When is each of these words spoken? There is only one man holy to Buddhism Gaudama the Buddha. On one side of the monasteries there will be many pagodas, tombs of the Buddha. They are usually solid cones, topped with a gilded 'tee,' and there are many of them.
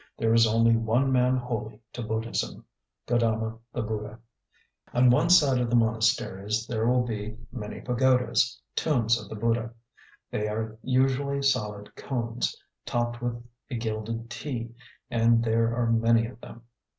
There 0.17 0.33
is 0.33 0.47
only 0.47 0.75
one 0.75 1.11
man 1.11 1.37
holy 1.37 1.79
to 1.93 2.01
Buddhism 2.01 2.65
Gaudama 3.05 3.59
the 3.71 3.83
Buddha. 3.83 4.17
On 4.95 5.11
one 5.11 5.29
side 5.29 5.61
of 5.61 5.69
the 5.69 5.75
monasteries 5.75 6.65
there 6.65 6.87
will 6.87 7.03
be 7.03 7.37
many 7.51 7.81
pagodas, 7.81 8.59
tombs 8.75 9.21
of 9.21 9.29
the 9.29 9.35
Buddha. 9.35 9.71
They 10.31 10.47
are 10.47 10.75
usually 10.81 11.43
solid 11.43 11.95
cones, 11.95 12.57
topped 12.83 13.21
with 13.21 13.43
a 13.69 13.75
gilded 13.75 14.31
'tee,' 14.31 14.73
and 15.11 15.43
there 15.43 15.75
are 15.75 15.91
many 15.91 16.25
of 16.25 16.41
them. 16.41 16.63